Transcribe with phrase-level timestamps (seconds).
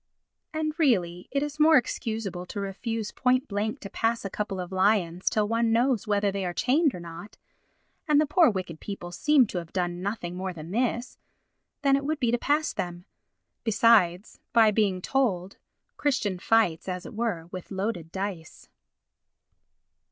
[0.51, 4.71] And really it is more excusable to refuse point blank to pass a couple of
[4.71, 9.45] lions till one knows whether they are chained or not—and the poor wicked people seem
[9.45, 13.05] to have done nothing more than this,—than it would be to pass them.
[13.63, 15.57] Besides, by being told,
[15.97, 18.69] Christian fights, as it were, with loaded dice.